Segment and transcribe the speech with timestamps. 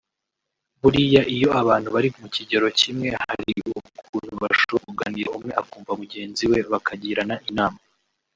[0.81, 3.53] buriya iyo abantu bari mu kigero kimwe hari
[3.99, 7.79] ukuntu bashobora kuganira umwe akumva mugenzi we bakagirana inama